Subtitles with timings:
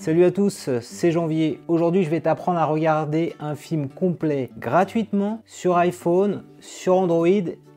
[0.00, 1.58] Salut à tous, c'est Janvier.
[1.66, 7.26] Aujourd'hui, je vais t'apprendre à regarder un film complet gratuitement sur iPhone, sur Android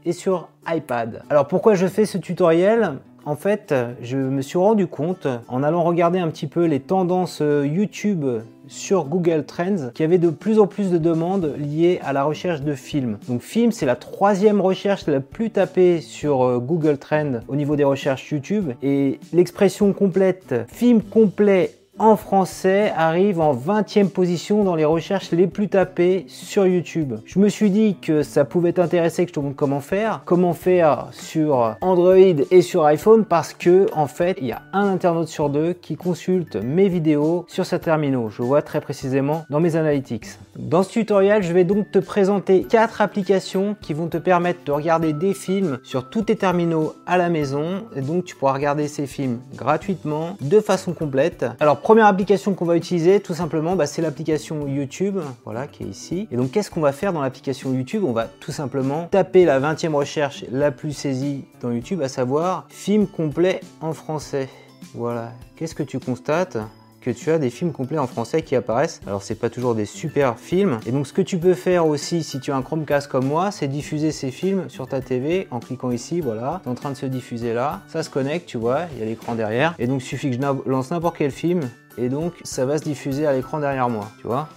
[0.06, 1.24] et sur iPad.
[1.32, 3.00] Alors pourquoi je fais ce tutoriel?
[3.26, 3.74] En fait,
[4.04, 8.26] je me suis rendu compte en allant regarder un petit peu les tendances YouTube
[8.68, 12.24] sur Google Trends qu'il y avait de plus en plus de demandes liées à la
[12.24, 13.18] recherche de films.
[13.28, 17.76] Donc film, c'est la troisième recherche la plus tapée sur euh, Google Trends au niveau
[17.76, 18.74] des recherches YouTube.
[18.84, 25.46] Et l'expression complète, film complet en français arrive en 20e position dans les recherches les
[25.46, 27.14] plus tapées sur YouTube.
[27.26, 30.22] Je me suis dit que ça pouvait t'intéresser que je te montre comment faire.
[30.26, 34.88] Comment faire sur Android et sur iPhone parce que en fait, il y a un
[34.88, 38.30] internaute sur deux qui consulte mes vidéos sur sa terminaux.
[38.30, 40.26] Je vois très précisément dans mes analytics.
[40.62, 44.72] Dans ce tutoriel, je vais donc te présenter quatre applications qui vont te permettre de
[44.72, 48.88] regarder des films sur tous tes terminaux à la maison et donc tu pourras regarder
[48.88, 51.46] ces films gratuitement de façon complète.
[51.60, 55.88] Alors première application qu'on va utiliser, tout simplement, bah, c'est l'application YouTube, voilà, qui est
[55.88, 56.28] ici.
[56.32, 58.04] Et donc, qu'est-ce qu'on va faire dans l'application YouTube?
[58.06, 62.68] On va tout simplement taper la 20e recherche la plus saisie dans YouTube, à savoir
[62.70, 64.48] film complet en français.
[64.94, 65.32] Voilà.
[65.56, 66.58] Qu'est-ce que tu constates?
[67.02, 69.02] Que tu as des films complets en français qui apparaissent.
[69.08, 70.80] Alors c'est pas toujours des super films.
[70.86, 73.52] Et donc ce que tu peux faire aussi si tu as un Chromecast comme moi,
[73.52, 76.62] c'est diffuser ces films sur ta TV en cliquant ici, voilà.
[76.64, 77.82] C'est en train de se diffuser là.
[77.88, 79.76] Ça se connecte, tu vois, il y a l'écran derrière.
[79.80, 81.62] Et donc il suffit que je lance n'importe quel film
[81.98, 84.48] et donc ça va se diffuser à l'écran derrière moi, tu vois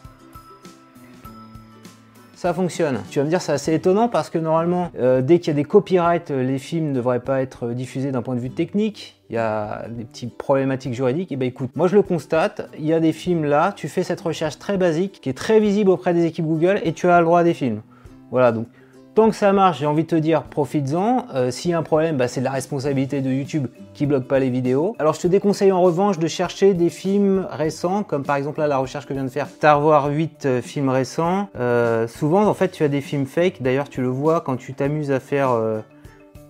[2.36, 3.00] ça fonctionne.
[3.10, 5.54] Tu vas me dire c'est assez étonnant parce que normalement euh, dès qu'il y a
[5.54, 9.20] des copyrights, les films ne devraient pas être diffusés d'un point de vue technique.
[9.30, 11.32] Il y a des petites problématiques juridiques.
[11.32, 14.02] Et ben écoute, moi je le constate, il y a des films là, tu fais
[14.02, 17.18] cette recherche très basique qui est très visible auprès des équipes Google et tu as
[17.18, 17.80] le droit à des films.
[18.30, 18.66] Voilà donc
[19.14, 21.26] Tant que ça marche, j'ai envie de te dire, profites-en.
[21.32, 24.24] Euh, s'il y a un problème, bah, c'est de la responsabilité de YouTube qui bloque
[24.24, 24.96] pas les vidéos.
[24.98, 28.66] Alors je te déconseille en revanche de chercher des films récents, comme par exemple là
[28.66, 31.48] la recherche que je viens de faire, t'as revoir 8 euh, films récents.
[31.56, 34.74] Euh, souvent en fait tu as des films fake, d'ailleurs tu le vois quand tu
[34.74, 35.50] t'amuses à faire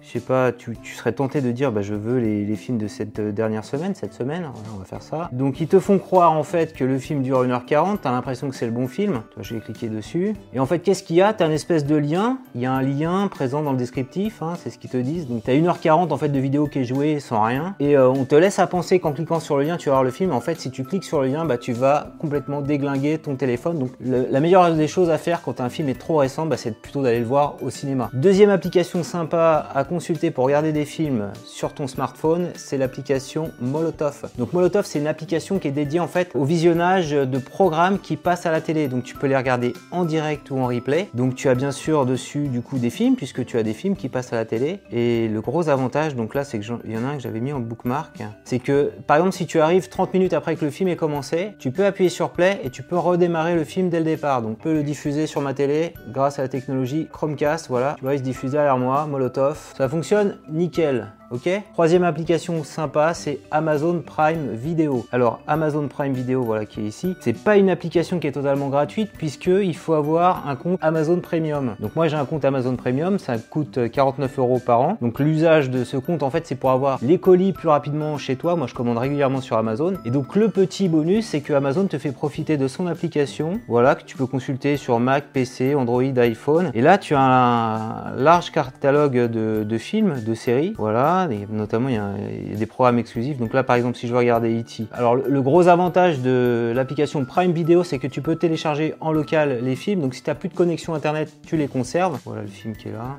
[0.05, 3.19] je sais pas, tu, serais tenté de dire bah, je veux les, films de cette
[3.19, 5.29] euh, dernière semaine, cette semaine, on va faire ça.
[5.33, 8.55] Donc ils te font croire en fait que le film dure 1h40, t'as l'impression que
[8.55, 10.35] c'est le bon film, Toi, je vais cliquer dessus.
[10.53, 11.33] Et en fait qu'est-ce qu'il y a?
[11.33, 14.55] T'as une espèce de lien, il y a un lien présent dans le descriptif, hein,
[14.63, 15.27] c'est ce qu'ils te disent.
[15.27, 17.75] Donc t'as 1h40 en fait de vidéo qui est jouée sans rien.
[17.81, 20.05] Et euh, on te laisse à penser qu'en cliquant sur le lien tu vas voir
[20.05, 20.33] le film.
[20.33, 23.79] En fait si tu cliques sur le lien, bah, tu vas complètement déglinguer ton téléphone.
[23.79, 26.79] Donc la meilleure des choses à faire quand un film est trop récent, bah, c'est
[26.79, 28.11] plutôt d'aller le voir au cinéma.
[28.13, 34.29] Deuxième application sympa à consulter pour regarder des films sur ton smartphone, c'est l'application Molotov.
[34.39, 38.17] Donc Molotov, c'est une application qui est dédiée en fait au visionnage de programmes qui
[38.17, 38.89] passent à la télé.
[38.89, 41.09] Donc tu peux les regarder en direct ou en replay.
[41.15, 43.95] Donc tu as bien sûr dessus du coup des films puisque tu as des films
[43.95, 44.81] qui passent à la télé.
[44.91, 47.53] Et le gros avantage, donc là, c'est qu'il y en a un que j'avais mis
[47.53, 50.89] en bookmark, c'est que par exemple si tu arrives 30 minutes après que le film
[50.89, 54.05] est commencé, tu peux appuyer sur play et tu peux redémarrer le film dès le
[54.05, 54.43] départ.
[54.43, 57.69] Donc je peux le diffuser sur ma télé grâce à la technologie Chromecast.
[57.69, 59.73] Voilà, tu vois, il se diffuse derrière moi, Molotov.
[59.77, 61.07] Ça fonctionne nickel.
[61.31, 65.07] Ok Troisième application sympa, c'est Amazon Prime Video.
[65.11, 68.69] Alors Amazon Prime Video, voilà qui est ici, c'est pas une application qui est totalement
[68.69, 71.77] gratuite puisque il faut avoir un compte Amazon Premium.
[71.81, 74.99] Donc moi j'ai un compte Amazon Premium, ça coûte 49 euros par an.
[75.01, 78.37] Donc l'usage de ce compte en fait c'est pour avoir les colis plus rapidement chez
[78.37, 78.55] toi.
[78.55, 79.95] Moi je commande régulièrement sur Amazon.
[80.05, 83.95] Et donc le petit bonus c'est que Amazon te fait profiter de son application, voilà
[83.95, 86.71] que tu peux consulter sur Mac, PC, Android, iPhone.
[86.75, 91.14] Et là tu as un large catalogue de, de films, de séries, voilà
[91.51, 93.39] notamment il y, a, des programmes exclusifs.
[93.39, 94.87] Donc là par exemple si je veux regarder E.T.
[94.93, 99.61] Alors le, gros avantage de l'application Prime Video c'est que tu peux télécharger en local
[99.63, 100.01] les films.
[100.01, 102.19] Donc si tu n'as plus de connexion internet tu les conserves.
[102.25, 103.19] Voilà le film qui est là.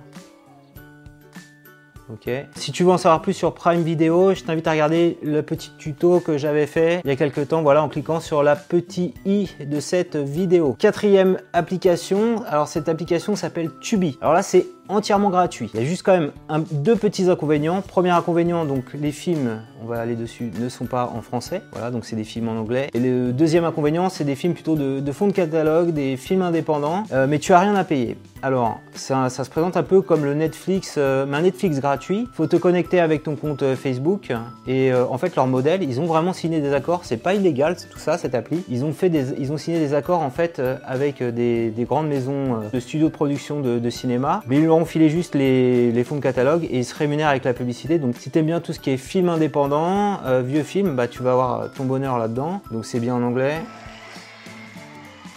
[2.11, 2.29] Ok.
[2.55, 5.72] Si tu veux en savoir plus sur Prime Video, je t'invite à regarder le petit
[5.78, 9.16] tuto que j'avais fait il y a quelques temps, voilà, en cliquant sur la petite
[9.25, 10.75] i de cette vidéo.
[10.78, 14.19] Quatrième application, alors cette application s'appelle Tubi.
[14.22, 15.69] Alors là, c'est entièrement gratuit.
[15.73, 16.31] Il y a juste quand même
[16.72, 17.81] deux petits inconvénients.
[17.81, 21.62] Premier inconvénient, donc les films, on va aller dessus, ne sont pas en français.
[21.72, 22.90] Voilà, donc c'est des films en anglais.
[22.94, 27.03] Et le deuxième inconvénient, c'est des films plutôt de, fond de catalogue, des films indépendants,
[27.11, 28.17] euh, mais tu as rien à payer.
[28.41, 32.28] Alors, ça, se présente un peu comme le Netflix, euh, mais un Netflix gratuit.
[32.34, 34.32] Faut te connecter avec ton compte euh, Facebook
[34.67, 37.02] et en fait leur modèle, ils ont vraiment signé des accords.
[37.03, 38.64] C'est pas illégal, tout ça, cette appli.
[38.70, 42.79] Ils ont fait ils ont signé des accords en fait avec des, grandes maisons de
[42.79, 46.85] studios de production de, cinéma, mais on filait juste les, fonds de catalogue et ils
[46.85, 47.99] se rémunèrent avec la publicité.
[47.99, 51.23] Donc si t'aimes bien tout ce qui est film indépendant, euh, vieux film, bah tu
[51.23, 52.61] vas avoir ton bonheur là-dedans.
[52.72, 53.61] Donc c'est bien en anglais.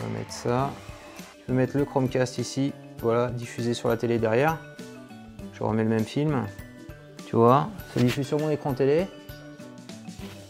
[0.00, 0.70] On va mettre ça.
[1.46, 2.72] Je vais mettre le Chromecast ici.
[3.00, 4.58] Voilà, diffusé sur la télé derrière.
[5.52, 6.44] Je remets le même film.
[7.26, 9.06] Tu vois, ça diffuse sur mon écran télé.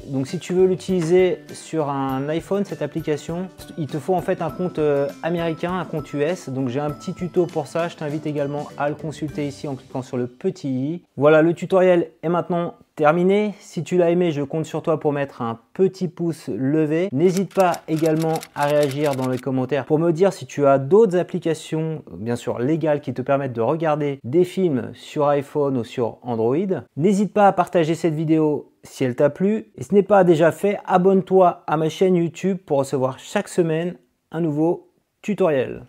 [0.09, 4.41] Donc si tu veux l'utiliser sur un iPhone, cette application, il te faut en fait
[4.41, 6.49] un compte euh, américain, un compte US.
[6.49, 7.89] Donc j'ai un petit tuto pour ça.
[7.89, 11.03] Je t'invite également à le consulter ici en cliquant sur le petit i.
[11.17, 13.55] Voilà, le tutoriel est maintenant terminé.
[13.61, 17.09] Si tu l'as aimé, je compte sur toi pour mettre un petit pouce levé.
[17.13, 21.17] N'hésite pas également à réagir dans les commentaires pour me dire si tu as d'autres
[21.17, 26.19] applications, bien sûr légales, qui te permettent de regarder des films sur iPhone ou sur
[26.23, 26.83] Android.
[26.97, 29.71] N'hésite pas à partager cette vidéo si elle t'a plu.
[29.77, 33.95] Et ce n'est pas déjà fait, abonne-toi à ma chaîne YouTube pour recevoir chaque semaine
[34.33, 34.91] un nouveau
[35.23, 35.85] tutoriel.